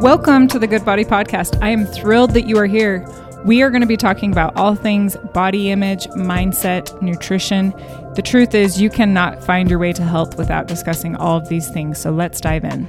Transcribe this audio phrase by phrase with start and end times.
[0.00, 1.62] Welcome to the Good Body Podcast.
[1.62, 3.06] I am thrilled that you are here.
[3.44, 7.74] We are going to be talking about all things body image, mindset, nutrition.
[8.14, 11.68] The truth is, you cannot find your way to health without discussing all of these
[11.68, 11.98] things.
[12.00, 12.88] So let's dive in.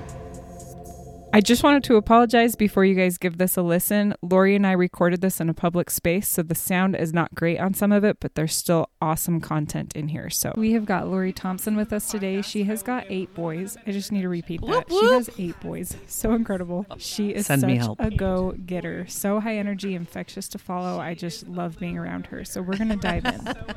[1.34, 4.14] I just wanted to apologize before you guys give this a listen.
[4.22, 7.58] Lori and I recorded this in a public space, so the sound is not great
[7.58, 10.30] on some of it, but there's still awesome content in here.
[10.30, 12.42] So we have got Lori Thompson with us today.
[12.42, 13.78] She has got eight boys.
[13.88, 14.90] I just need to repeat that.
[14.90, 15.96] She has eight boys.
[16.06, 16.86] So incredible.
[16.98, 18.00] She is Send me such help.
[18.02, 19.08] a go getter.
[19.08, 21.00] So high energy, infectious to follow.
[21.00, 22.44] I just love being around her.
[22.44, 23.48] So we're gonna dive in.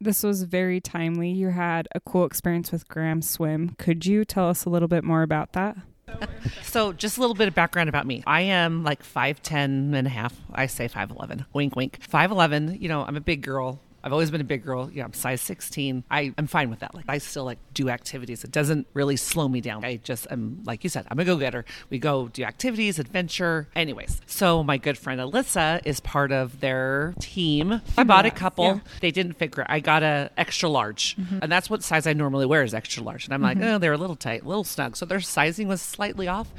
[0.00, 1.30] This was very timely.
[1.30, 3.74] You had a cool experience with Graham Swim.
[3.78, 5.78] Could you tell us a little bit more about that?
[6.62, 8.24] So, just a little bit of background about me.
[8.26, 10.34] I am like 5'10 and a half.
[10.52, 11.46] I say 5'11.
[11.52, 12.00] Wink, wink.
[12.10, 12.80] 5'11.
[12.80, 13.80] You know, I'm a big girl.
[14.04, 14.90] I've always been a big girl.
[14.90, 16.04] You know, I'm size 16.
[16.10, 16.94] I, I'm fine with that.
[16.94, 18.44] Like, I still like do activities.
[18.44, 19.82] It doesn't really slow me down.
[19.82, 21.64] I just am, like you said, I'm a go getter.
[21.88, 23.68] We go do activities, adventure.
[23.74, 27.80] Anyways, so my good friend Alyssa is part of their team.
[27.96, 28.66] I bought a couple.
[28.66, 28.78] yeah.
[29.00, 29.64] They didn't figure.
[29.68, 31.38] I got a extra large, mm-hmm.
[31.40, 33.24] and that's what size I normally wear is extra large.
[33.24, 33.74] And I'm like, mm-hmm.
[33.74, 34.96] oh, they're a little tight, a little snug.
[34.96, 36.52] So their sizing was slightly off.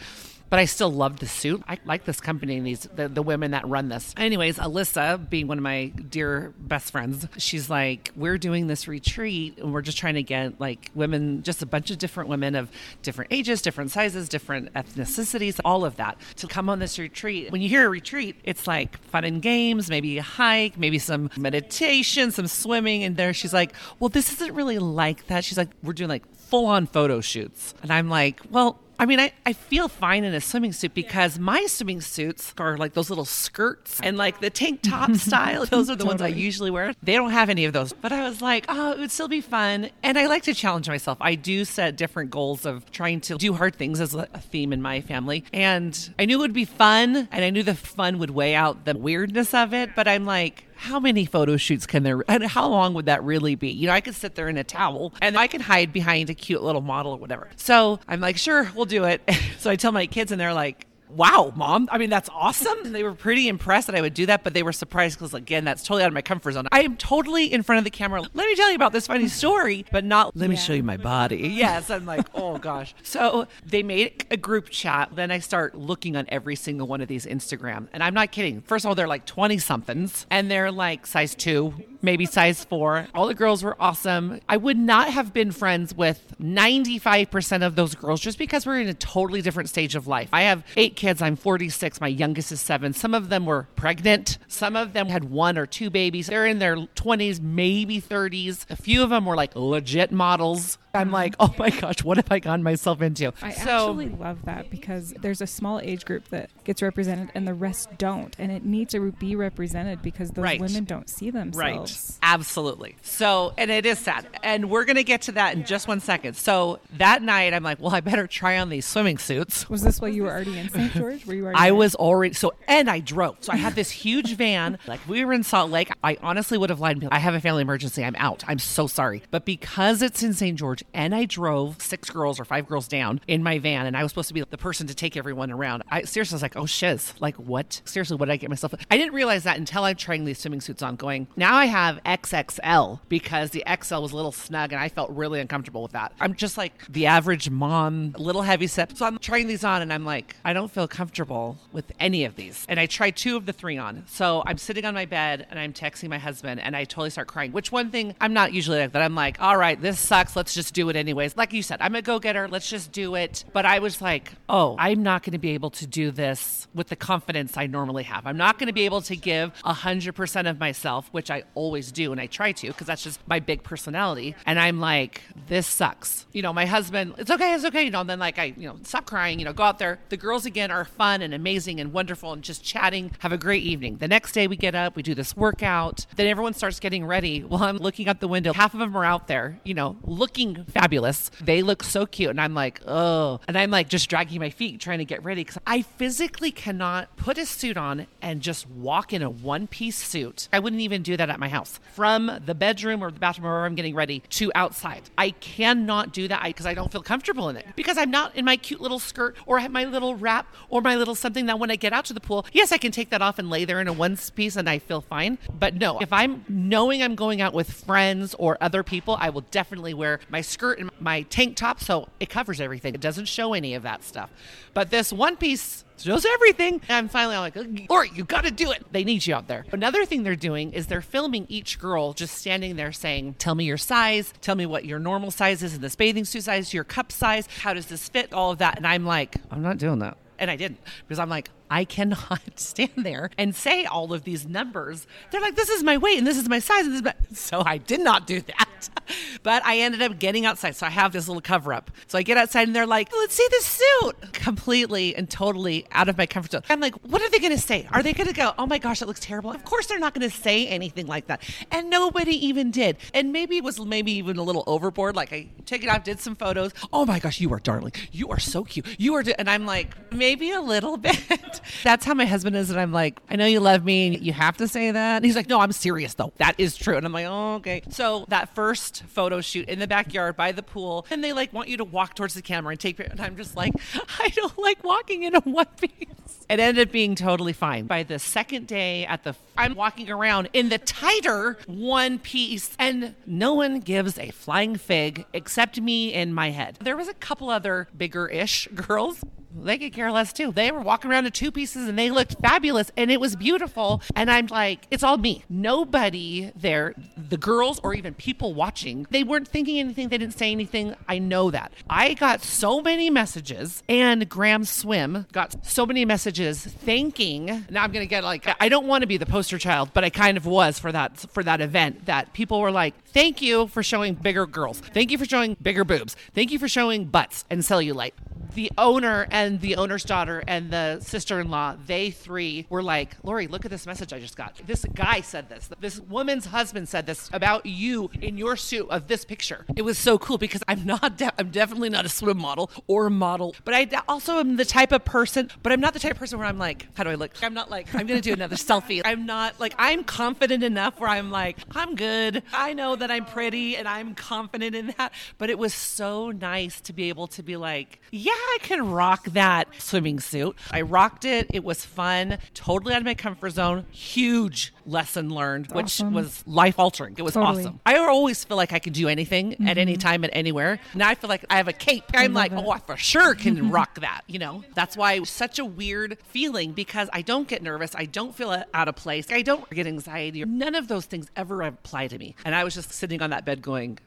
[0.49, 1.63] But I still love the suit.
[1.67, 4.13] I like this company and these the, the women that run this.
[4.15, 9.57] Anyways, Alyssa, being one of my dear best friends, she's like, we're doing this retreat
[9.57, 12.69] and we're just trying to get like women, just a bunch of different women of
[13.01, 17.51] different ages, different sizes, different ethnicities, all of that to come on this retreat.
[17.51, 21.31] When you hear a retreat, it's like fun and games, maybe a hike, maybe some
[21.37, 23.03] meditation, some swimming.
[23.03, 25.43] And there she's like, well, this isn't really like that.
[25.43, 27.73] She's like, we're doing like full on photo shoots.
[27.81, 31.37] And I'm like, well, I mean, I, I feel fine in a swimming suit because
[31.37, 35.65] my swimming suits are like those little skirts and like the tank top style.
[35.65, 36.93] Those are the ones I usually wear.
[37.03, 37.93] They don't have any of those.
[37.93, 39.89] But I was like, oh, it would still be fun.
[40.01, 41.17] And I like to challenge myself.
[41.21, 44.81] I do set different goals of trying to do hard things as a theme in
[44.81, 45.43] my family.
[45.51, 48.85] And I knew it would be fun and I knew the fun would weigh out
[48.85, 49.91] the weirdness of it.
[49.95, 53.55] But I'm like, how many photo shoots can there and how long would that really
[53.55, 53.69] be?
[53.69, 56.33] You know i could sit there in a towel and i could hide behind a
[56.33, 57.49] cute little model or whatever.
[57.55, 59.21] So i'm like sure we'll do it.
[59.57, 61.87] So i tell my kids and they're like Wow, mom.
[61.91, 62.91] I mean, that's awesome.
[62.91, 65.63] They were pretty impressed that I would do that, but they were surprised because, again,
[65.63, 66.67] that's totally out of my comfort zone.
[66.73, 68.21] I am totally in front of the camera.
[68.21, 70.97] Let me tell you about this funny story, but not let me show you my
[70.97, 71.53] body.
[71.65, 72.93] Yes, I'm like, oh gosh.
[73.01, 75.09] So they made a group chat.
[75.15, 77.87] Then I start looking on every single one of these Instagram.
[77.93, 78.61] And I'm not kidding.
[78.61, 81.73] First of all, they're like 20 somethings and they're like size two,
[82.05, 83.07] maybe size four.
[83.13, 84.39] All the girls were awesome.
[84.47, 88.87] I would not have been friends with 95% of those girls just because we're in
[88.87, 90.29] a totally different stage of life.
[90.31, 91.21] I have eight kids.
[91.21, 91.99] I'm 46.
[91.99, 92.93] My youngest is seven.
[92.93, 94.37] Some of them were pregnant.
[94.47, 96.27] Some of them had one or two babies.
[96.27, 98.69] They're in their 20s, maybe 30s.
[98.69, 100.77] A few of them were like legit models.
[100.95, 101.13] I'm mm-hmm.
[101.13, 103.33] like, oh my gosh, what have I gotten myself into?
[103.41, 107.47] I so, actually love that because there's a small age group that gets represented and
[107.47, 108.35] the rest don't.
[108.39, 110.59] And it needs to be represented because those Right.
[110.59, 112.17] women don't see themselves.
[112.21, 112.29] Right.
[112.33, 112.95] Absolutely.
[113.01, 114.27] So, and it is sad.
[114.43, 116.35] And we're going to get to that in just one second.
[116.35, 119.69] So, that night, I'm like, well, I better try on these swimming suits.
[119.69, 120.93] Was this while you were already in St.
[120.93, 121.25] George?
[121.25, 121.75] Were you already I there?
[121.75, 123.37] was already so, and I drove.
[123.41, 124.77] So I had this huge van.
[124.87, 125.89] Like we were in Salt Lake.
[126.03, 128.03] I honestly would have lied and been like, I have a family emergency.
[128.03, 128.43] I'm out.
[128.47, 129.23] I'm so sorry.
[129.31, 130.57] But because it's in St.
[130.57, 134.03] George, and I drove six girls or five girls down in my van, and I
[134.03, 135.83] was supposed to be the person to take everyone around.
[135.89, 137.81] I seriously was like, oh shiz, like what?
[137.85, 138.73] Seriously, what did I get myself?
[138.89, 140.95] I didn't realize that until I'm trying these swimming suits on.
[140.95, 145.09] Going now, I have XXL because the XL was a little snug, and I felt
[145.11, 146.13] really uncomfortable with that.
[146.19, 148.97] I'm just like the average mom, a little heavy set.
[148.97, 152.35] So I'm trying these on, and I'm like, I don't feel comfortable with any of
[152.35, 152.65] these.
[152.69, 154.03] And I tried two of the three on.
[154.07, 157.27] So I'm sitting on my bed and I'm texting my husband, and I totally start
[157.27, 157.51] crying.
[157.51, 159.01] Which one thing I'm not usually like that.
[159.01, 160.35] I'm like, all right, this sucks.
[160.35, 161.35] Let's just do it anyways.
[161.35, 162.47] Like you said, I'm a go getter.
[162.47, 163.45] Let's just do it.
[163.53, 166.89] But I was like, oh, I'm not going to be able to do this with
[166.89, 168.27] the confidence I normally have.
[168.27, 172.11] I'm not going to be able to give 100% of myself, which I always do,
[172.11, 174.35] and I try to because that's just my big personality.
[174.45, 176.25] And I'm like, this sucks.
[176.33, 177.83] You know, my husband, it's okay, it's okay.
[177.83, 179.99] You know, and then like I, you know, stop crying, you know, go out there.
[180.09, 183.63] The girls again are fun and amazing and wonderful and just chatting, have a great
[183.63, 183.97] evening.
[183.97, 186.05] The next day we get up, we do this workout.
[186.17, 187.39] Then everyone starts getting ready.
[187.39, 190.64] While I'm looking out the window, half of them are out there, you know, looking
[190.67, 191.31] fabulous.
[191.41, 192.29] They look so cute.
[192.29, 193.39] And I'm like, oh.
[193.47, 197.15] And I'm like just dragging my feet trying to get ready because I physically cannot
[197.17, 200.47] put a suit on and just walk in a one piece suit.
[200.51, 201.79] I wouldn't even do that at my house.
[201.93, 205.03] From the bedroom or the bathroom or wherever I'm getting ready to outside.
[205.17, 207.65] I cannot do that because I don't feel comfortable in it.
[207.75, 211.15] Because I'm not in my cute little skirt or my little wrap or my little
[211.15, 213.39] something that when I get out to the pool, yes, I can take that off
[213.39, 215.37] and lay there in a one piece and I feel fine.
[215.57, 219.41] But no, if I'm knowing I'm going out with friends or other people, I will
[219.51, 222.93] definitely wear my skirt and my tank top, so it covers everything.
[222.95, 224.29] It doesn't show any of that stuff.
[224.73, 226.81] But this one piece shows everything.
[226.87, 228.85] And I'm finally I'm like, Lori, you got to do it.
[228.91, 229.65] They need you out there.
[229.71, 233.65] Another thing they're doing is they're filming each girl just standing there saying, Tell me
[233.65, 236.83] your size, tell me what your normal size is in this bathing suit size, your
[236.83, 238.77] cup size, how does this fit, all of that.
[238.77, 240.17] And I'm like, I'm not doing that.
[240.37, 244.47] And I didn't because I'm like, I cannot stand there and say all of these
[244.47, 245.07] numbers.
[245.31, 246.85] They're like, this is my weight and this is my size.
[246.85, 247.15] And this is my...
[247.33, 248.89] So I did not do that.
[249.43, 250.75] but I ended up getting outside.
[250.75, 251.91] So I have this little cover up.
[252.07, 254.33] So I get outside and they're like, let's see this suit.
[254.33, 256.61] Completely and totally out of my comfort zone.
[256.69, 257.87] I'm like, what are they going to say?
[257.91, 259.51] Are they going to go, oh my gosh, it looks terrible?
[259.51, 261.41] Of course they're not going to say anything like that.
[261.71, 262.97] And nobody even did.
[263.13, 265.15] And maybe it was maybe even a little overboard.
[265.15, 266.71] Like I took it off, did some photos.
[266.91, 267.93] Oh my gosh, you are darling.
[268.11, 268.85] You are so cute.
[268.97, 271.54] You are, and I'm like, maybe a little bit.
[271.83, 272.69] That's how my husband is.
[272.69, 275.17] And I'm like, I know you love me you have to say that.
[275.17, 276.33] And he's like, no, I'm serious though.
[276.37, 276.97] That is true.
[276.97, 277.81] And I'm like, oh, okay.
[277.89, 281.69] So that first photo shoot in the backyard by the pool, and they like want
[281.69, 283.73] you to walk towards the camera and take, and I'm just like,
[284.19, 286.45] I don't like walking in a one piece.
[286.49, 287.85] It ended up being totally fine.
[287.85, 293.15] By the second day at the, I'm walking around in the tighter one piece, and
[293.25, 296.77] no one gives a flying fig except me in my head.
[296.81, 299.23] There was a couple other bigger ish girls
[299.63, 300.51] they could care less too.
[300.51, 304.01] They were walking around in two pieces and they looked fabulous and it was beautiful.
[304.15, 305.43] And I'm like, it's all me.
[305.49, 310.09] Nobody there, the girls or even people watching, they weren't thinking anything.
[310.09, 310.95] They didn't say anything.
[311.07, 311.71] I know that.
[311.89, 317.65] I got so many messages and Graham Swim got so many messages thanking.
[317.69, 320.03] Now I'm going to get like, I don't want to be the poster child, but
[320.03, 323.67] I kind of was for that, for that event that people were like, thank you
[323.67, 324.79] for showing bigger girls.
[324.79, 326.15] Thank you for showing bigger boobs.
[326.33, 328.13] Thank you for showing butts and cellulite
[328.55, 333.65] the owner and the owner's daughter and the sister-in-law, they three were like, "Lori, look
[333.65, 334.59] at this message I just got.
[334.65, 335.69] This guy said this.
[335.79, 339.97] This woman's husband said this about you in your suit of this picture." It was
[339.97, 343.55] so cool because I'm not de- I'm definitely not a swim model or a model,
[343.63, 346.39] but I also am the type of person, but I'm not the type of person
[346.39, 348.55] where I'm like, "How do I look?" I'm not like, "I'm going to do another
[348.55, 352.41] selfie." I'm not like I'm confident enough where I'm like, "I'm good.
[352.53, 356.79] I know that I'm pretty and I'm confident in that." But it was so nice
[356.81, 360.55] to be able to be like, "Yeah, I can rock that swimming suit.
[360.71, 361.47] I rocked it.
[361.53, 362.37] It was fun.
[362.53, 363.85] Totally out of my comfort zone.
[363.91, 366.13] Huge lesson learned, which awesome.
[366.13, 367.15] was life altering.
[367.17, 367.63] It was totally.
[367.63, 367.79] awesome.
[367.85, 369.67] I always feel like I can do anything mm-hmm.
[369.67, 370.79] at any time, at anywhere.
[370.93, 372.03] Now I feel like I have a cape.
[372.13, 372.57] I'm like, it.
[372.57, 374.21] oh, I for sure can rock that.
[374.27, 377.95] You know, that's why it was such a weird feeling because I don't get nervous.
[377.95, 379.27] I don't feel out of place.
[379.31, 380.43] I don't get anxiety.
[380.45, 382.35] None of those things ever apply to me.
[382.45, 383.99] And I was just sitting on that bed going,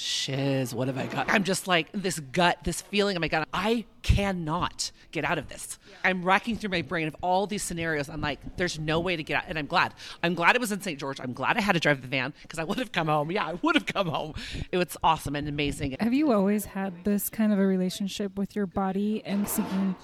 [0.00, 1.30] shiz, what have I got?
[1.30, 5.48] I'm just like this gut, this feeling oh my god, I cannot get out of
[5.48, 5.78] this.
[6.02, 8.08] I'm racking through my brain of all these scenarios.
[8.08, 9.44] I'm like, there's no way to get out.
[9.48, 9.94] And I'm glad.
[10.22, 10.98] I'm glad it was in St.
[10.98, 11.20] George.
[11.20, 13.30] I'm glad I had to drive the van because I would have come home.
[13.30, 14.34] Yeah, I would have come home.
[14.72, 15.96] It was awesome and amazing.
[16.00, 19.94] Have you always had this kind of a relationship with your body and seeking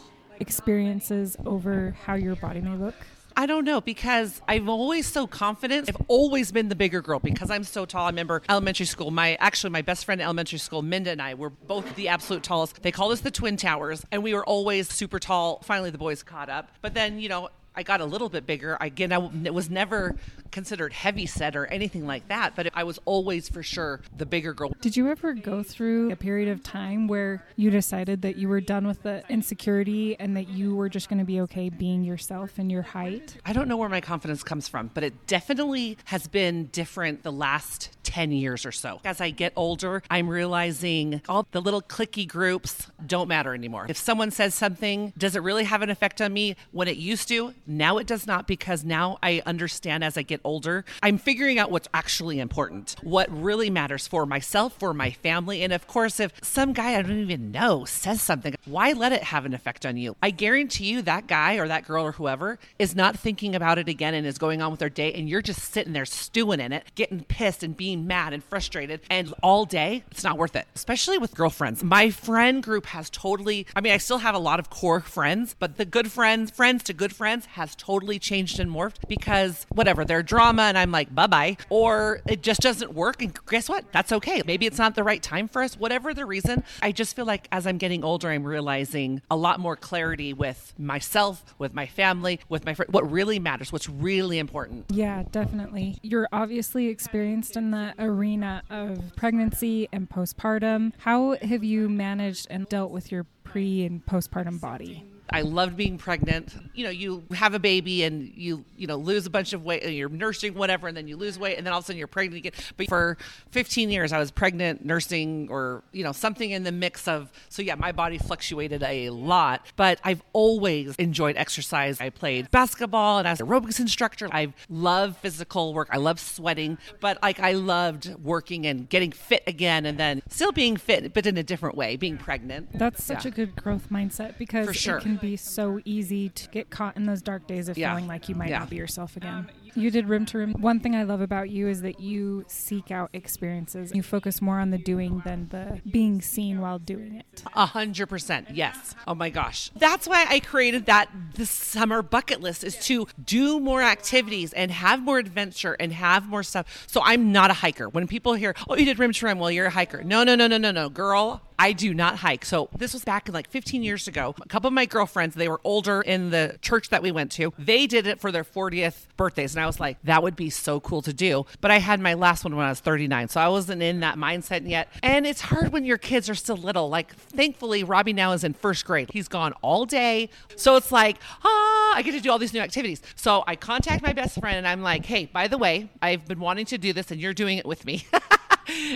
[0.41, 2.95] experiences over how your body may look?
[3.39, 5.91] I don't know because I'm always so confident.
[5.91, 8.07] I've always been the bigger girl because I'm so tall.
[8.07, 9.11] I remember elementary school.
[9.11, 12.43] My actually my best friend in elementary school, Minda and I were both the absolute
[12.43, 12.83] tallest.
[12.83, 15.61] They called us the twin towers, and we were always super tall.
[15.65, 16.71] Finally, the boys caught up.
[16.81, 18.77] But then you know I got a little bit bigger.
[18.81, 20.17] Again, I was never
[20.51, 24.55] considered heavy set or anything like that, but I was always for sure the bigger
[24.55, 24.73] girl.
[24.81, 28.61] Did you ever go through a period of time where you decided that you were
[28.61, 32.59] done with the insecurity and that you were just going to be okay being yourself
[32.59, 33.37] and your height?
[33.45, 37.33] I don't know where my confidence comes from, but it definitely has been different the
[37.33, 39.01] last 10 years or so.
[39.05, 43.87] As I get older, I'm realizing all the little clicky groups don't matter anymore.
[43.89, 47.27] If someone says something, does it really have an effect on me when it used
[47.29, 47.53] to?
[47.67, 51.73] Now it does not because now I understand as I get older, I'm figuring out
[51.73, 55.63] what's actually important, what really matters for myself, for my family.
[55.63, 59.25] And of course, if some guy I don't even know says something, why let it
[59.25, 60.15] have an effect on you?
[60.23, 63.89] I guarantee you that guy or that girl or whoever is not thinking about it
[63.89, 65.13] again and is going on with their day.
[65.13, 69.01] And you're just sitting there stewing in it, getting pissed and being mad and frustrated.
[69.09, 71.83] And all day, it's not worth it, especially with girlfriends.
[71.83, 75.55] My friend group has totally, I mean, I still have a lot of core friends,
[75.59, 80.05] but the good friends, friends to good friends, has totally changed and morphed because whatever,
[80.05, 83.23] they're drama and I'm like, bye bye, or it just doesn't work.
[83.23, 83.91] And guess what?
[83.93, 84.43] That's okay.
[84.45, 86.65] Maybe it's not the right time for us, whatever the reason.
[86.83, 90.75] I just feel like as I'm getting older, I'm realizing a lot more clarity with
[90.79, 94.87] myself, with my family, with my friend, what really matters, what's really important.
[94.91, 95.99] Yeah, definitely.
[96.03, 100.93] You're obviously experienced in arena of pregnancy and postpartum.
[100.99, 105.05] How have you managed and dealt with your pre and postpartum body?
[105.31, 106.55] I loved being pregnant.
[106.75, 109.83] You know, you have a baby and you, you know, lose a bunch of weight
[109.83, 111.99] and you're nursing whatever and then you lose weight and then all of a sudden
[111.99, 112.53] you're pregnant again.
[112.77, 113.17] But for
[113.51, 117.63] 15 years I was pregnant, nursing or, you know, something in the mix of so
[117.63, 122.01] yeah, my body fluctuated a lot, but I've always enjoyed exercise.
[122.01, 124.29] I played basketball and as an aerobics instructor.
[124.33, 125.89] I love physical work.
[125.91, 130.53] I love sweating, but like I loved working and getting fit again and then still
[130.53, 132.79] being fit but in a different way, being pregnant.
[132.79, 133.31] That's such Yeah.
[133.33, 134.99] a good growth mindset because For sure.
[134.99, 137.91] it can be so easy to get caught in those dark days of Yeah.
[137.91, 138.61] feeling like you might Yeah.
[138.61, 139.35] not be yourself again.
[139.35, 140.53] Um, you did rim to rim.
[140.55, 143.93] One thing I love about you is that you seek out experiences.
[143.95, 147.43] You focus more on the doing than the being seen while doing it.
[147.55, 148.49] A hundred percent.
[148.55, 148.95] Yes.
[149.07, 149.71] Oh my gosh.
[149.77, 154.71] That's why I created that this summer bucket list is to do more activities and
[154.71, 156.85] have more adventure and have more stuff.
[156.87, 157.89] So I'm not a hiker.
[157.91, 160.03] When people hear, oh, you did rim to rim, well, you're a hiker.
[160.03, 160.89] No, no, no, no, no, no.
[160.89, 162.45] Girl, I do not hike.
[162.45, 164.35] So this was back in like 15 years ago.
[164.41, 167.53] A couple of my girlfriends, they were older in the church that we went to.
[167.59, 169.55] They did it for their 40th birthdays.
[169.55, 171.47] And I was like, that would be so cool to do.
[171.61, 173.29] But I had my last one when I was 39.
[173.29, 174.89] So I wasn't in that mindset yet.
[175.03, 176.89] And it's hard when your kids are still little.
[176.89, 179.11] Like, thankfully, Robbie now is in first grade.
[179.13, 180.29] He's gone all day.
[180.57, 183.01] So it's like, ah, I get to do all these new activities.
[183.15, 186.41] So I contact my best friend and I'm like, hey, by the way, I've been
[186.41, 188.07] wanting to do this and you're doing it with me.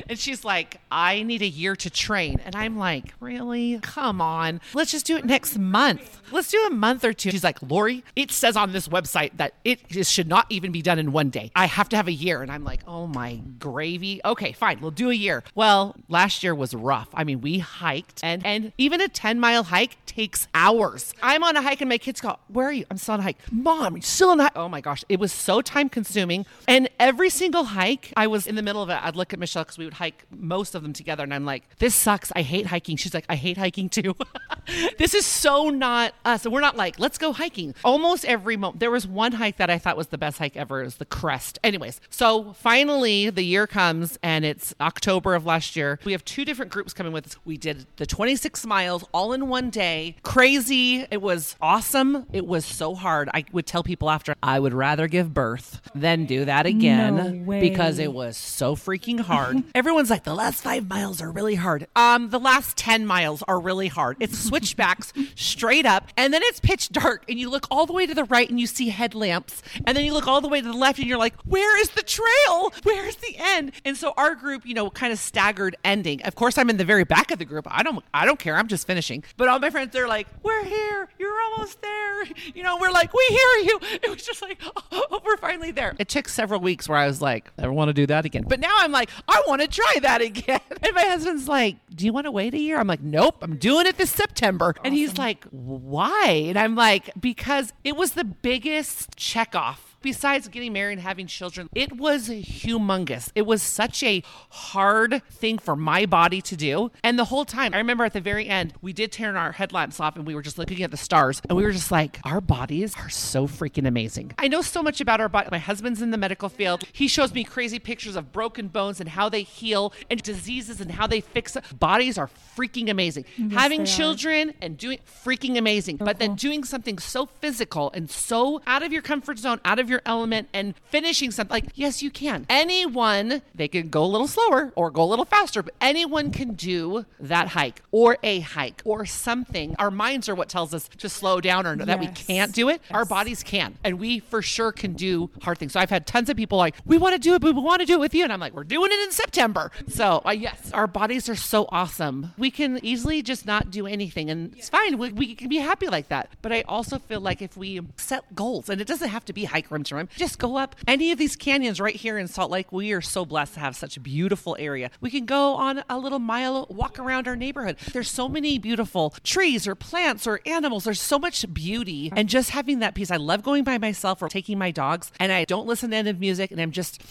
[0.09, 2.41] And she's like, I need a year to train.
[2.45, 3.79] And I'm like, really?
[3.83, 4.61] Come on.
[4.75, 6.21] Let's just do it next month.
[6.33, 7.31] Let's do a month or two.
[7.31, 10.99] She's like, Lori, it says on this website that it should not even be done
[10.99, 11.51] in one day.
[11.55, 12.43] I have to have a year.
[12.43, 14.21] And I'm like, oh my gravy.
[14.25, 14.81] Okay, fine.
[14.81, 15.43] We'll do a year.
[15.55, 17.09] Well, last year was rough.
[17.15, 21.15] I mean, we hiked and, and even a 10 mile hike takes hours.
[21.23, 22.85] I'm on a hike and my kids go, where are you?
[22.91, 23.39] I'm still on a hike.
[23.53, 24.57] Mom, you're still on a hike.
[24.57, 25.05] Oh my gosh.
[25.09, 26.47] It was so time consuming.
[26.67, 28.99] And every single hike, I was in the middle of it.
[29.03, 31.23] I'd look at Michelle because we would hike most of them together.
[31.23, 32.33] And I'm like, this sucks.
[32.35, 32.97] I hate hiking.
[32.97, 34.15] She's like, I hate hiking too.
[34.99, 36.45] this is so not us.
[36.45, 37.75] And we're not like, let's go hiking.
[37.85, 38.81] Almost every moment.
[38.81, 40.81] There was one hike that I thought was the best hike ever.
[40.81, 41.59] It was the crest.
[41.63, 45.99] Anyways, so finally the year comes and it's October of last year.
[46.05, 47.37] We have two different groups coming with us.
[47.45, 50.17] We did the 26 miles all in one day.
[50.23, 51.07] Crazy.
[51.11, 52.27] It was awesome.
[52.33, 53.29] It was so hard.
[53.33, 57.61] I would tell people after, I would rather give birth than do that again No
[57.61, 59.50] because it was so freaking hard.
[59.75, 61.87] Everyone's like, the last five miles are really hard.
[61.97, 64.17] Um, the last 10 miles are really hard.
[64.21, 68.07] It's switchbacks straight up, and then it's pitch dark, and you look all the way
[68.07, 70.67] to the right and you see headlamps, and then you look all the way to
[70.67, 72.73] the left and you're like, where is the trail?
[72.83, 73.73] Where is the end?
[73.85, 76.23] And so our group, you know, kind of staggered ending.
[76.23, 77.67] Of course, I'm in the very back of the group.
[77.71, 78.57] I don't, I don't care.
[78.57, 79.25] I'm just finishing.
[79.37, 81.09] But all my friends, they're like, we're here.
[81.19, 82.01] You're almost there.
[82.55, 83.81] You know, we're like, we hear you.
[84.03, 84.61] It was just like,
[84.93, 85.95] oh, we're finally there.
[85.99, 88.45] It took several weeks where I was like, I want to do that again.
[88.47, 90.61] But now I'm like, I want to try that again.
[90.83, 92.79] And my husband's like, Do you want to wait a year?
[92.79, 94.75] I'm like, Nope, I'm doing it this September.
[94.85, 96.45] And he's like, Why?
[96.49, 101.27] And I'm like, Because it was the biggest check off besides getting married and having
[101.27, 103.31] children, it was humongous.
[103.35, 106.91] It was such a hard thing for my body to do.
[107.03, 110.01] And the whole time, I remember at the very end, we did turn our headlamps
[110.01, 112.41] off and we were just looking at the stars and we were just like, our
[112.41, 114.33] bodies are so freaking amazing.
[114.39, 115.49] I know so much about our body.
[115.51, 116.85] My husband's in the medical field.
[116.93, 120.91] He shows me crazy pictures of broken bones and how they heal and diseases and
[120.93, 121.65] how they fix it.
[121.79, 123.25] Bodies are freaking amazing.
[123.51, 123.97] Having they are.
[123.97, 125.97] children and doing freaking amazing.
[125.97, 129.90] but then doing something so physical and so out of your comfort zone, out of
[129.91, 132.47] your element, and finishing something like, yes, you can.
[132.49, 136.55] Anyone, they can go a little slower or go a little faster, but anyone can
[136.55, 139.75] do that hike or a hike or something.
[139.79, 142.81] Our minds are what tells us to slow down or that we can't do it.
[142.91, 143.77] Our bodies can.
[143.85, 145.73] And we for sure can do hard things.
[145.73, 147.81] So I've had tons of people like, we want to do it, but we want
[147.81, 148.25] to do it with you.
[148.25, 149.71] And I'm like, we're doing it in September.
[149.89, 152.33] So uh, yes, our bodies are so awesome.
[152.39, 154.99] We can easily just not do anything and it's fine.
[154.99, 156.31] We, we can be happy like that.
[156.43, 159.45] But I also feel like if we set goals, and it doesn't have to be
[159.45, 159.80] hike rim
[160.17, 162.73] just go up any of these canyons right here in Salt Lake.
[162.73, 164.91] We are so blessed to have such a beautiful area.
[165.01, 167.77] We can go on a little mile walk around our neighborhood.
[167.93, 170.85] There's so many beautiful trees or plants or animals.
[170.85, 172.13] There's so much beauty.
[172.15, 173.11] And just having that peace.
[173.11, 176.13] I love going by myself or taking my dogs and I don't listen to any
[176.13, 177.03] music and I'm just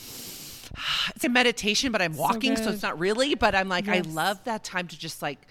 [1.16, 2.74] it's a meditation, but I'm walking, so, good.
[2.74, 3.36] it's not really.
[3.36, 5.48] But I'm like, I love that time to just like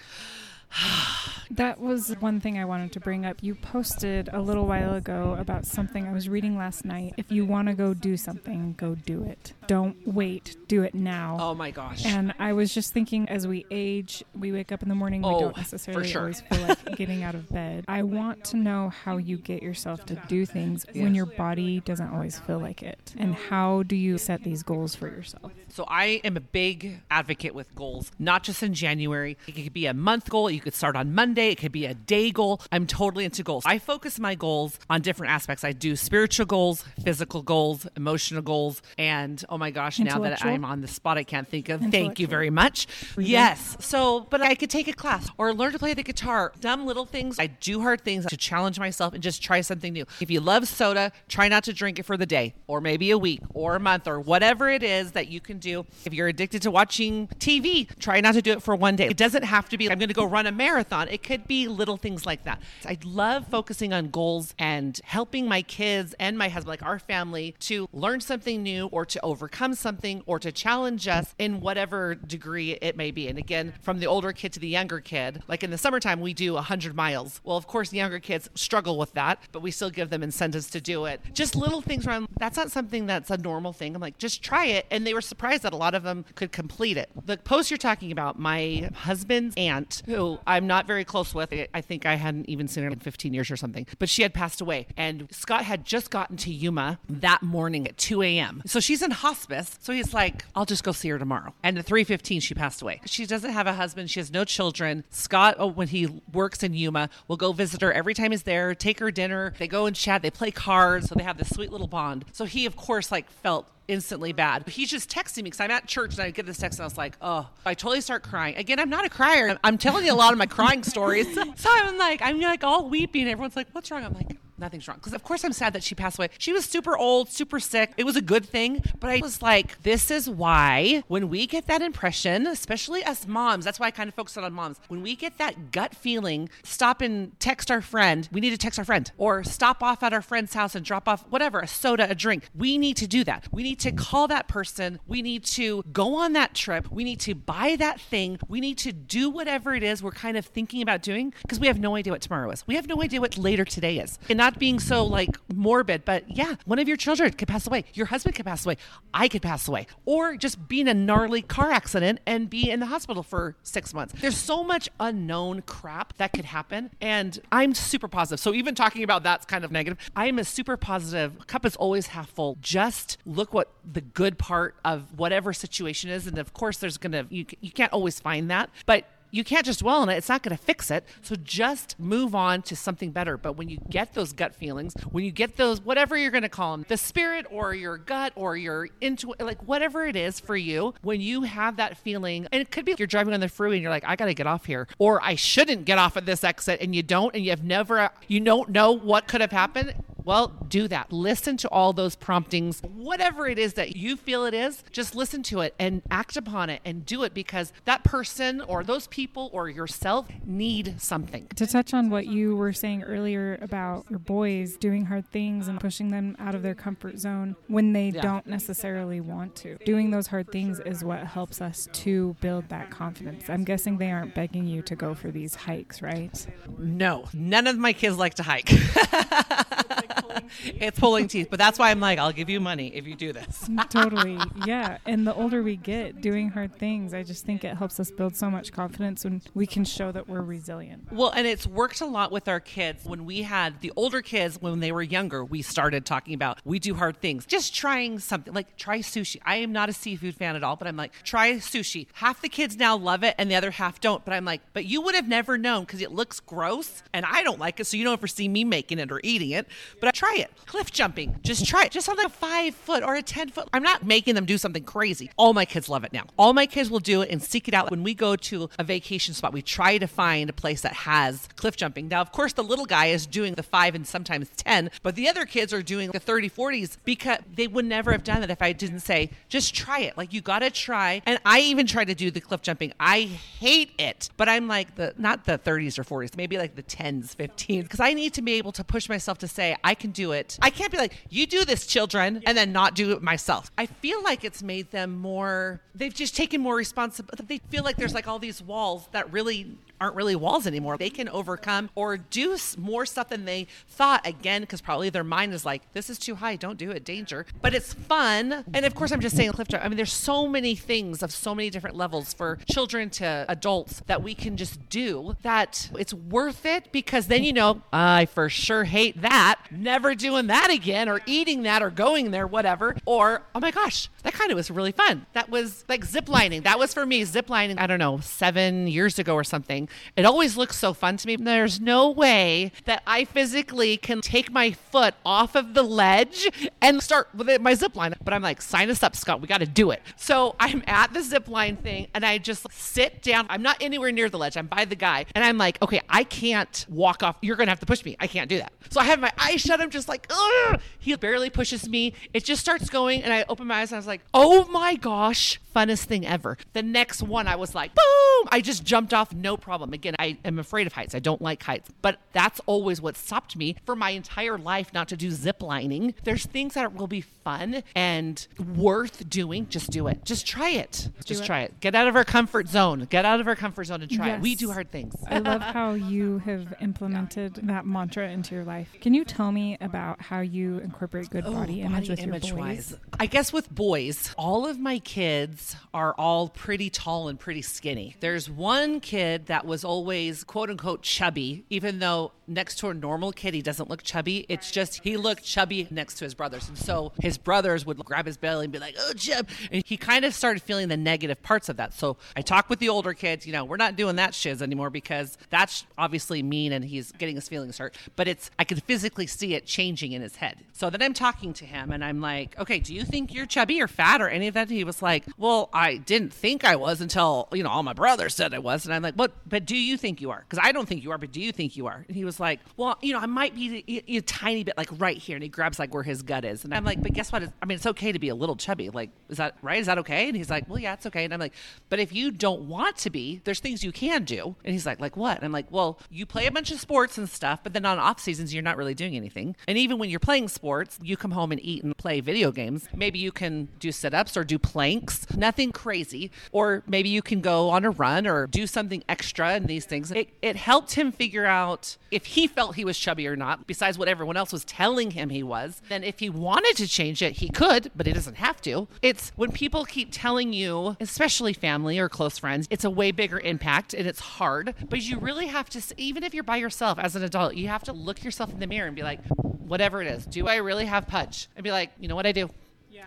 [1.51, 3.43] That was one thing I wanted to bring up.
[3.43, 7.15] You posted a little while ago about something I was reading last night.
[7.17, 9.55] If you want to go do something, go do it.
[9.67, 11.39] Don't wait, do it now.
[11.41, 12.05] oh my gosh.
[12.05, 15.29] And I was just thinking as we age, we wake up in the morning, we
[15.31, 16.21] Oh, don't for necessarily sure.
[16.21, 17.87] always feel like getting out of bed.
[17.89, 22.13] I want to know how you get yourself to do things when your body doesn't
[22.13, 23.15] always feel like it.
[23.17, 25.51] And how do you set these goals for yourself?
[25.71, 29.39] So I am a big advocate with goals, not just in January.
[29.47, 30.49] It could be a month goal.
[30.59, 32.61] You could start on Monday it could be a day goal.
[32.73, 33.63] I'm totally into goals.
[33.65, 35.63] I focus my goals on different aspects.
[35.63, 40.65] I do spiritual goals, physical goals, emotional goals, and oh my gosh, now that I'm
[40.65, 41.81] on the spot, I can't think of.
[41.81, 42.89] Thank you very much.
[43.17, 43.77] Yes.
[43.79, 46.53] So, but I could take a class or learn to play the guitar.
[46.59, 47.39] Dumb little things.
[47.39, 50.07] I do hard things to challenge myself and just try something new.
[50.21, 53.19] If you love soda, try not to drink it for the day or maybe a
[53.19, 55.87] week or a month or whatever it is that you can do.
[56.05, 59.07] If you're addicted to watching TV, try not to do it for one day.
[59.07, 61.09] It doesn't have to be, I'm going to go run a marathon.
[61.09, 62.61] It could be little things like that.
[62.85, 67.55] I love focusing on goals and helping my kids and my husband, like our family,
[67.61, 72.73] to learn something new or to overcome something or to challenge us in whatever degree
[72.81, 73.29] it may be.
[73.29, 76.35] And again, from the older kid to the younger kid, like in the summertime, we
[76.35, 77.41] do 100 miles.
[77.45, 80.81] Well, of course, younger kids struggle with that, but we still give them incentives to
[80.81, 81.21] do it.
[81.33, 83.95] Just little things around that's not something that's a normal thing.
[83.95, 84.87] I'm like, just try it.
[84.91, 87.11] And they were surprised that a lot of them could complete it.
[87.27, 91.81] The post you're talking about, my husband's aunt, who I'm not very close with, I
[91.81, 94.61] think I hadn't even seen her in 15 years or something, but she had passed
[94.61, 94.87] away.
[94.97, 98.63] And Scott had just gotten to Yuma that morning at 2 a.m.
[98.67, 99.79] So she's in hospice.
[99.81, 101.55] So he's like, I'll just go see her tomorrow.
[101.63, 103.01] And at 3.15, she passed away.
[103.07, 104.11] She doesn't have a husband.
[104.11, 105.05] She has no children.
[105.11, 108.75] Scott, oh, when he works in Yuma, will go visit her every time he's there,
[108.75, 109.55] take her dinner.
[109.59, 110.23] They go and chat.
[110.23, 111.09] They play cards.
[111.09, 112.25] So they have this sweet little bond.
[112.33, 114.69] So he, of course, like felt instantly bad.
[114.69, 116.87] He's just texting me because I'm at church and I get this text and I
[116.87, 118.57] was like, oh, I totally start crying.
[118.57, 119.59] Again, I'm not a crier.
[119.65, 121.27] I'm telling you a lot of my crying stories.
[121.57, 123.27] So I'm like, I'm like all weeping.
[123.27, 124.05] Everyone's like, what's wrong?
[124.05, 124.99] I'm like, nothing's wrong.
[124.99, 126.29] Because of course I'm sad that she passed away.
[126.39, 127.93] She was super old, super sick.
[127.97, 131.67] It was a good thing, but I was like, this is why when we get
[131.67, 134.79] that impression, especially us moms, that's why I kind of focus on moms.
[134.89, 138.29] When we get that gut feeling, stop and text our friend.
[138.33, 141.09] We need to text our friend or stop off at our friend's house and drop
[141.09, 142.49] off whatever, a soda, a drink.
[142.55, 143.49] We need to do that.
[143.53, 145.01] We need to call that person.
[145.07, 146.91] We need to go on that trip.
[146.91, 148.39] We need to buy that thing.
[148.49, 151.67] We need to do whatever it is we're kind of thinking about doing because we
[151.67, 152.67] have no idea what tomorrow is.
[152.67, 154.19] We have no idea what later today is.
[154.29, 157.85] And not being so like morbid, but yeah, one of your children could pass away.
[157.95, 158.77] Your husband could pass away.
[159.13, 159.89] I could pass away.
[160.05, 163.93] Or just be in a gnarly car accident and be in the hospital for six
[163.93, 164.15] months.
[164.21, 166.91] There's so much unknown crap that could happen.
[167.01, 168.39] And I'm super positive.
[168.39, 169.99] So even talking about that's kind of negative.
[170.15, 171.47] I am a super positive.
[171.47, 172.57] Cup is always half full.
[172.61, 176.27] Just look what the good part of whatever situation is.
[176.27, 178.71] And of course, there's going to, you, you can't always find that.
[178.87, 180.17] But you can't just dwell on it.
[180.17, 181.05] It's not going to fix it.
[181.23, 183.37] So just move on to something better.
[183.37, 186.49] But when you get those gut feelings, when you get those, whatever you're going to
[186.49, 190.57] call them, the spirit or your gut or your into like whatever it is for
[190.57, 193.77] you, when you have that feeling, and it could be you're driving on the freeway
[193.77, 196.27] and you're like, I got to get off here, or I shouldn't get off at
[196.27, 199.53] this exit, and you don't, and you have never, you don't know what could have
[199.53, 199.95] happened
[200.29, 201.11] well, do that.
[201.11, 205.43] Listen to all those promptings, whatever it is that you feel it is, just listen
[205.45, 209.18] to it and act upon it and do it because that person or those people
[209.53, 211.49] or yourself need something.
[211.57, 215.81] To touch on what you were saying earlier about your boys doing hard things and
[215.81, 218.21] pushing them out of their comfort zone when they yeah.
[218.21, 219.77] don't necessarily want to.
[219.85, 223.49] Doing those hard things is what helps us to build that confidence.
[223.49, 226.47] I'm guessing they aren't begging you to go for these hikes, right?
[226.79, 228.71] No, none of my kids like to hike.
[230.65, 233.33] it's pulling teeth, but that's why I'm like, I'll give you money if you do
[233.33, 233.69] this.
[233.69, 234.39] Mm, totally.
[234.67, 234.99] Yeah.
[235.07, 238.37] And the older we get doing hard things, I just think it helps us build
[238.37, 241.13] so much confidence when we can show that we're resilient.
[241.13, 243.05] Well, and it's worked a lot with our kids.
[243.05, 246.79] When we had the older kids, when they were younger, we started talking about we
[246.79, 247.47] do hard things.
[247.47, 249.41] Just trying something like try sushi.
[249.45, 252.07] I am not a seafood fan at all, but I'm like, try sushi.
[252.15, 254.25] Half the kids now love it and the other half don't.
[254.25, 257.43] But I'm like, but you would have never known because it looks gross and I
[257.43, 257.87] don't like it.
[257.87, 259.67] So you don't ever see me making it or eating it.
[260.01, 260.51] But I try it.
[260.67, 261.39] Cliff jumping.
[261.43, 261.93] Just try it.
[261.93, 263.69] Just on like a five foot or a 10 foot.
[263.73, 265.31] I'm not making them do something crazy.
[265.37, 266.25] All my kids love it now.
[266.39, 267.91] All my kids will do it and seek it out.
[267.91, 271.49] When we go to a vacation spot, we try to find a place that has
[271.57, 272.09] cliff jumping.
[272.09, 275.29] Now, of course, the little guy is doing the five and sometimes 10, but the
[275.29, 278.63] other kids are doing the 30, 40s because they would never have done that if
[278.63, 280.17] I didn't say, just try it.
[280.17, 281.23] Like, you got to try.
[281.27, 282.93] And I even try to do the cliff jumping.
[283.01, 286.83] I hate it, but I'm like the, not the 30s or 40s, maybe like the
[286.83, 290.13] 10s, 15s, because I need to be able to push myself to say, I can
[290.19, 290.59] do it.
[290.61, 293.71] I can't be like, you do this, children, and then not do it myself.
[293.79, 297.45] I feel like it's made them more, they've just taken more responsibility.
[297.47, 300.97] They feel like there's like all these walls that really aren't really walls anymore.
[300.97, 305.55] They can overcome or do more stuff than they thought again because probably their mind
[305.55, 307.47] is like, this is too high, don't do it, danger.
[307.61, 308.65] But it's fun.
[308.73, 309.85] And of course, I'm just saying jump.
[309.85, 314.03] I mean, there's so many things of so many different levels for children to adults
[314.07, 318.49] that we can just do that it's worth it because then you know, I for
[318.49, 319.61] sure hate that.
[319.71, 322.97] Never doing that again or eating that or going there, whatever.
[323.05, 325.27] Or, oh my gosh, that kind of was really fun.
[325.33, 326.65] That was like ziplining.
[326.65, 330.57] That was for me, ziplining, I don't know, seven years ago or something It always
[330.57, 331.37] looks so fun to me.
[331.37, 336.49] There's no way that I physically can take my foot off of the ledge
[336.81, 338.15] and start with it, my zip line.
[338.25, 339.41] But I'm like, sign us up, Scott.
[339.41, 340.03] We got to do it.
[340.17, 343.47] So I'm at the zip line thing and I just sit down.
[343.49, 344.57] I'm not anywhere near the ledge.
[344.57, 345.27] I'm by the guy.
[345.35, 347.37] And I'm like, okay, I can't walk off.
[347.43, 348.17] You're going to have to push me.
[348.21, 348.73] I can't do that.
[348.91, 349.81] So I have my eyes shut.
[349.81, 350.81] I'm just like, Ugh!
[350.99, 352.15] he barely pushes me.
[352.33, 353.23] It just starts going.
[353.23, 356.59] And I open my eyes and I was like, oh my gosh, funnest thing ever.
[356.73, 358.49] The next one, I was like, boom!
[358.51, 359.78] I just jumped off, no problem.
[359.83, 361.15] Again, I am afraid of heights.
[361.15, 365.09] I don't like heights, but that's always what stopped me for my entire life not
[365.09, 366.15] to do zip lining.
[366.25, 369.69] There's things that will be fun and worth doing.
[369.69, 370.25] Just do it.
[370.25, 371.09] Just try it.
[371.25, 371.47] Just it.
[371.47, 371.81] try it.
[371.81, 373.07] Get out of our comfort zone.
[373.11, 374.41] Get out of our comfort zone and try it.
[374.41, 375.15] We do hard things.
[375.29, 378.89] I love how you have implemented that mantra into your life.
[379.01, 382.59] Can you tell me about how you incorporate good oh, body image with your boys?
[382.59, 382.97] wise.
[383.19, 388.17] I guess with boys, all of my kids are all pretty tall and pretty skinny.
[388.21, 393.31] There's one kid that was always quote unquote chubby, even though next to a normal
[393.31, 394.47] kid, he doesn't look chubby.
[394.49, 396.69] It's just he looked chubby next to his brothers.
[396.69, 399.49] And so his brothers would grab his belly and be like, oh, chub.
[399.71, 401.93] And he kind of started feeling the negative parts of that.
[401.93, 404.91] So I talk with the older kids, you know, we're not doing that shiz anymore
[404.91, 407.97] because that's obviously mean and he's getting his feelings hurt.
[408.17, 410.65] But it's, I could physically see it changing in his head.
[410.73, 413.81] So then I'm talking to him and I'm like, okay, do you think you're chubby
[413.83, 414.71] or fat or any of that?
[414.71, 418.35] He was like, well, I didn't think I was until, you know, all my brothers
[418.35, 418.85] said I was.
[418.85, 420.45] And I'm like, what, but do you think you are?
[420.49, 422.05] Because I don't think you are, but do you think you are?
[422.07, 424.89] And he was like, well, you know, I might be a, a tiny bit like
[424.99, 425.37] right here.
[425.37, 426.65] And he grabs like where his gut is.
[426.65, 427.43] And I'm like, but guess what?
[427.43, 428.91] It's, I mean, it's okay to be a little chubby.
[428.91, 429.79] Like, is that right?
[429.79, 430.29] Is that okay?
[430.29, 431.25] And he's like, well, yeah, it's okay.
[431.25, 431.55] And I'm like,
[431.89, 434.57] but if you don't want to be, there's things you can do.
[434.65, 435.37] And he's like, like what?
[435.37, 437.99] And I'm like, well, you play a bunch of sports and stuff, but then on
[437.99, 439.57] off seasons, you're not really doing anything.
[439.67, 442.89] And even when you're playing sports, you come home and eat and play video games.
[442.95, 446.31] Maybe you can do sit ups or do planks, nothing crazy.
[446.53, 450.11] Or maybe you can go on a run or do something extra in these things.
[450.11, 453.99] It, it helped him figure out if he felt he was chubby or not, besides
[453.99, 455.83] what everyone else was telling him he was.
[455.89, 458.89] Then if he wanted to change it, he could, but he doesn't have to.
[459.03, 463.41] It's when people keep telling you, especially family or close friends, it's a way bigger
[463.41, 464.75] impact and it's hard.
[464.89, 467.85] But you really have to, even if you're by yourself as an adult, you have
[467.85, 470.87] to look yourself in the mirror and be like, whatever it is, do I really
[470.87, 471.49] have pudge?
[471.57, 472.51] And be like, you know what I do?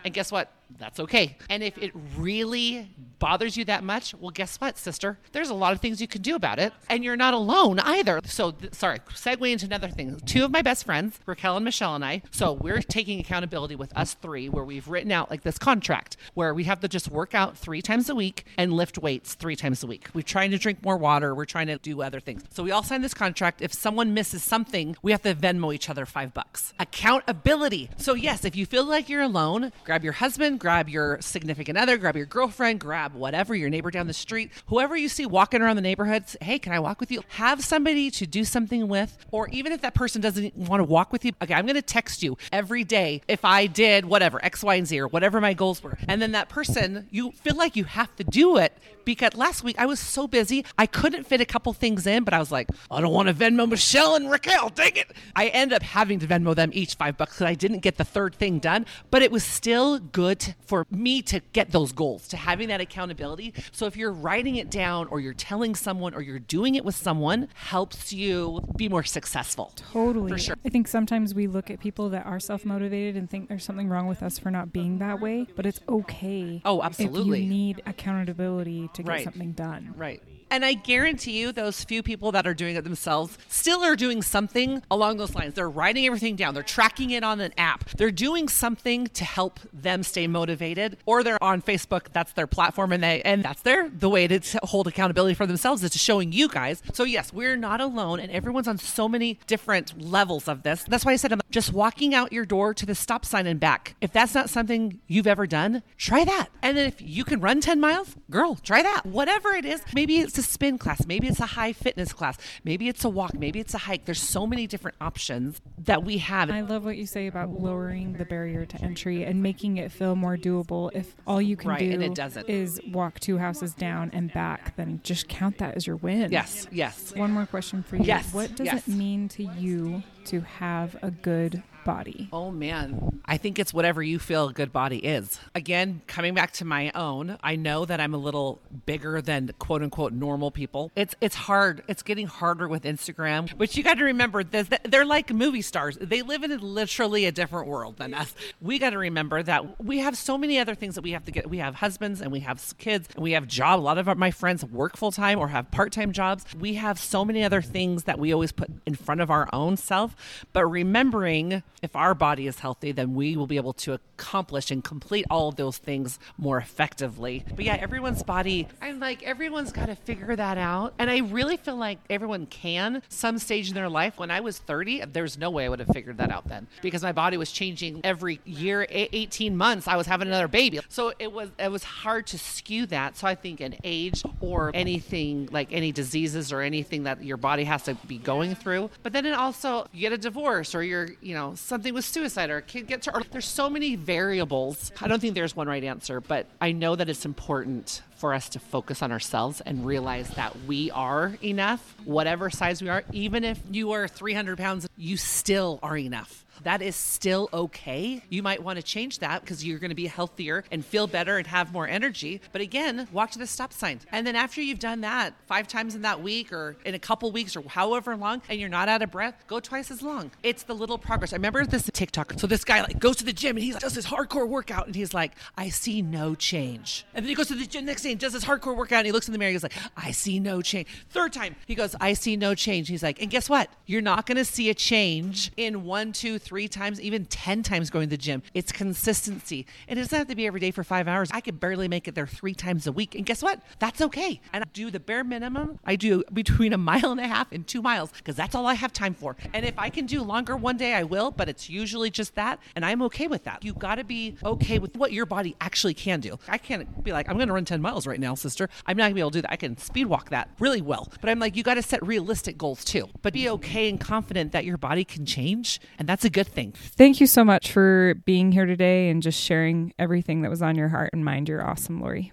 [0.04, 0.52] And guess what?
[0.78, 1.38] That's okay.
[1.50, 5.20] And if it really bothers you that much, well, guess what, sister?
[5.32, 6.74] There's a lot of things you can do about it.
[6.90, 8.20] And you're not alone either.
[8.26, 10.20] So, th- sorry, segue into another thing.
[10.26, 13.96] Two of my best friends, Raquel and Michelle and I, so we're taking accountability with
[13.96, 17.36] us three, where we've written out like this contract where we have to just work
[17.36, 20.08] out three times a week and lift weights three times a week.
[20.16, 21.36] We're trying to drink more water.
[21.36, 22.44] We're trying to do other things.
[22.50, 23.62] So, we all signed this contract.
[23.62, 26.74] If someone misses something, we have to Venmo each other five bucks.
[26.80, 27.90] Accountability.
[27.98, 31.98] So, yes, if you feel like you're alone, grab your husband, grab your significant other,
[31.98, 35.76] grab your girlfriend, grab whatever, your neighbor down the street, whoever you see walking around
[35.76, 37.24] the neighborhood, say, hey, can I walk with you?
[37.30, 41.12] Have somebody to do something with, or even if that person doesn't want to walk
[41.12, 44.64] with you, okay, I'm going to text you every day if I did whatever, X,
[44.64, 45.98] Y, and Z, or whatever my goals were.
[46.08, 49.78] And then that person, you feel like you have to do it because last week
[49.80, 52.70] I was so busy, I couldn't fit a couple things in, but I was like,
[52.92, 55.12] I don't want to Venmo Michelle and Raquel, dang it.
[55.36, 58.04] I end up having to Venmo them each five bucks because I didn't get the
[58.04, 62.38] third thing done, but it was still good for me to get those goals, to
[62.38, 63.54] having that accountability.
[63.72, 66.96] So if you're writing it down or you're telling someone or you're doing it with
[66.96, 69.74] someone, helps you be more successful.
[69.76, 70.32] Totally.
[70.32, 70.56] For sure.
[70.66, 73.90] I think sometimes we look at people that are self motivated and think there's something
[73.90, 76.62] wrong with us for not being that way, but it's okay.
[76.66, 77.40] Oh, absolutely.
[77.40, 79.24] If you need accountability to get Right.
[79.24, 79.94] something done.
[79.98, 80.22] Right.
[80.52, 84.22] And I guarantee you, those few people that are doing it themselves still are doing
[84.22, 85.54] something along those lines.
[85.54, 89.62] They're writing everything down, they're tracking it on an app, they're doing something to help
[89.72, 92.08] them stay motivated, or they're on Facebook.
[92.12, 95.84] That's their platform, and they and that's their the way to hold accountability for themselves
[95.86, 96.84] is to showing you guys.
[96.92, 100.84] So yes, we're not alone, and everyone's on so many different levels of this.
[100.84, 103.60] That's why I said I'm just walking out your door to the stop sign and
[103.60, 103.96] back.
[104.02, 106.50] If that's not something you've ever done, try that.
[106.62, 109.06] And then if you can run 10 miles, girl, try that.
[109.06, 112.88] Whatever it is, maybe it's a spin class, maybe it's a high fitness class, maybe
[112.88, 114.06] it's a walk, maybe it's a hike.
[114.06, 116.50] There's so many different options that we have.
[116.50, 120.16] I love what you say about lowering the barrier to entry and making it feel
[120.16, 120.92] more doable.
[120.94, 122.50] If all you can Right, do and it doesn't.
[122.50, 126.32] is walk two houses down and back, then just count that as your win.
[126.32, 127.14] yes, yes.
[127.16, 128.04] One more question for you.
[128.04, 128.88] Yes, What does yes.
[128.88, 132.30] it mean to you to have a good body?
[132.32, 135.40] Oh man, I think it's whatever you feel a good body is.
[135.56, 139.82] Again, coming back to my own, I know that I'm a little bigger than quote
[139.82, 140.92] unquote normal people.
[140.96, 141.84] It's it's hard.
[141.88, 145.98] It's getting harder with Instagram, but you got to remember that they're like movie stars.
[146.00, 148.34] They live in literally a different world than us.
[148.62, 151.32] We got to remember that we have so many other things that we have to
[151.32, 151.50] get.
[151.50, 153.80] We have husbands and we have kids and we have job.
[153.80, 156.46] A lot of my friends work full time or have part time jobs.
[156.60, 159.78] We have so many other things that we always put in front of our own
[159.78, 160.46] self.
[160.54, 164.84] But remembering if our body is healthy, then we will be able to accomplish and
[164.84, 167.44] complete all of those things more effectively.
[167.56, 170.94] But yeah, everyone's body, I'm like, everyone's got to figure that out.
[171.00, 174.20] And I really feel like everyone can some stage in their life.
[174.20, 177.02] When I was 30, there's no way I would have figured that out then because
[177.02, 179.88] my body was changing every year, 18 months.
[179.88, 180.80] I was having another baby.
[180.88, 183.18] So it was, it was hard to skew that.
[183.18, 187.64] So I think an age or anything like any diseases or anything that your body
[187.64, 188.92] has to be going through.
[189.02, 192.50] But then it also, you get a divorce or you're, you know, something with suicide
[192.50, 193.32] or a kid gets hurt.
[193.32, 194.92] There's so many variables.
[195.00, 198.50] I don't think there's one right answer, but I know that it's important for us
[198.50, 203.04] to focus on ourselves and realize that we are enough, whatever size we are.
[203.12, 208.24] Even if you are 300 pounds, you still are enough that is still okay.
[208.30, 211.38] You might want to change that because you're going to be healthier and feel better
[211.38, 212.42] and have more energy.
[212.52, 214.00] But again, walk to the stop sign.
[214.12, 217.32] And then after you've done that five times in that week or in a couple
[217.32, 220.32] weeks or however long and you're not out of breath, go twice as long.
[220.44, 221.34] It's the little progress.
[221.34, 222.34] I remember this TikTok.
[222.38, 224.96] So this guy like goes to the gym and he does his hardcore workout and
[224.96, 227.06] he's like, I see no change.
[227.14, 229.06] And then he goes to the gym next day and does his hardcore workout and
[229.06, 230.88] he looks in the mirror he's like, I see no change.
[231.10, 232.88] Third time, he goes, I see no change.
[232.88, 233.70] He's like, and guess what?
[233.86, 237.90] You're not going to see a change in one, two, three times, even 10 times
[237.90, 238.44] going to the gym.
[238.54, 239.66] It's consistency.
[239.88, 241.30] And It doesn't have to be every day for five hours.
[241.34, 243.16] I could barely make it there three times a week.
[243.16, 243.62] And guess what?
[243.80, 244.40] That's okay.
[244.54, 245.80] And I do the bare minimum.
[245.86, 248.74] I do between a mile and a half and two miles because that's all I
[248.74, 249.36] have time for.
[249.54, 252.60] And if I can do longer one day, I will, but it's usually just that.
[252.76, 253.64] And I'm okay with that.
[253.64, 256.38] You got to be okay with what your body actually can do.
[256.48, 258.70] I can't be like, I'm going to run 10 miles right now, sister.
[258.86, 259.52] I'm not to be able to do that.
[259.52, 261.12] I can speed walk that really well.
[261.22, 263.08] But I'm like, you got to set realistic goals too.
[263.22, 265.80] But be okay and confident that your body can change.
[266.00, 266.74] And that's a good thing.
[266.74, 270.76] Thank you so much for being here today and just sharing everything that was on
[270.76, 271.50] your heart and mind.
[271.50, 272.32] You're awesome, Lori.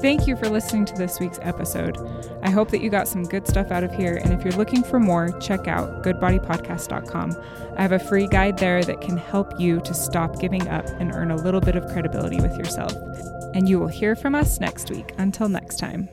[0.00, 1.96] Thank you for listening to this week's episode.
[2.42, 4.20] I hope that you got some good stuff out of here.
[4.22, 7.34] And if you're looking for more, check out goodbodypodcast.com.
[7.76, 11.12] I have a free guide there that can help you to stop giving up and
[11.14, 12.92] earn a little bit of credibility with yourself.
[13.56, 15.14] And you will hear from us next week.
[15.16, 16.10] Until next time.